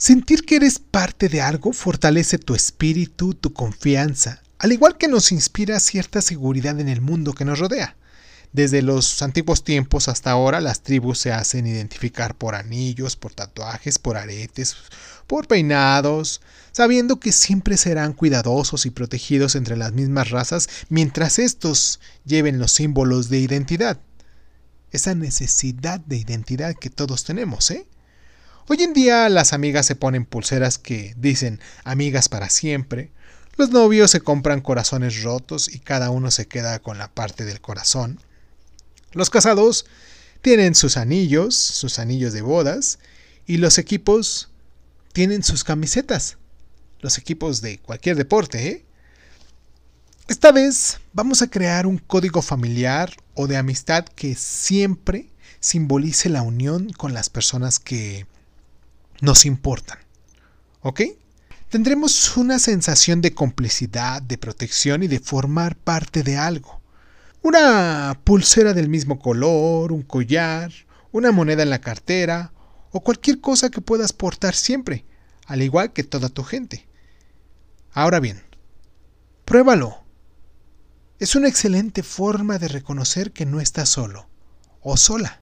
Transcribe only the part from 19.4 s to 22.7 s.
entre las mismas razas mientras estos lleven los